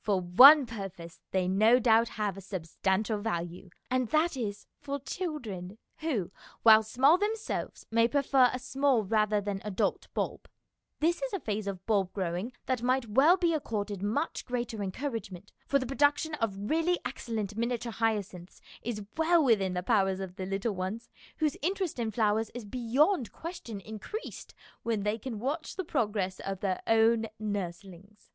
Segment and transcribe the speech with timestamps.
[0.00, 5.76] For one purpose they no doubt have a substantial value, and that is for children,
[5.98, 6.30] who,
[6.62, 10.48] while small themselves, may prefer a small rather than an adult bulb.
[11.00, 14.46] This is a phase of bulb growing that might 264 MONOLOGUES well be accorded much
[14.46, 19.82] greater encourage ment, for the production of really excellent miniature hyacinths is well within the
[19.82, 25.18] powers of the little ones, whose interest in flowers is beyond question increased when they
[25.18, 28.30] can watch the progress of their own nurslings."